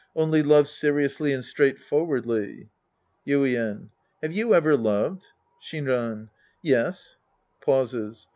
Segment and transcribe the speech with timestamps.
[0.15, 2.71] Only love seriously and straight forwardly.
[3.27, 3.89] Yuien.
[4.23, 5.27] Have you ever loved?
[5.63, 6.29] Shinran.
[6.63, 7.17] Yes.
[7.63, 8.27] {Pauses.)